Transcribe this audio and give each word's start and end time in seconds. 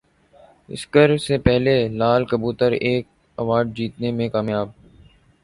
Oscar 0.69 1.15
سے 1.17 1.37
پہلے 1.37 1.75
لال 1.89 2.25
کبوتر 2.25 2.71
ایک 2.71 3.05
اور 3.05 3.45
ایوارڈ 3.45 3.75
جیتنے 3.77 4.11
میں 4.11 4.29
کامیاب 4.29 4.69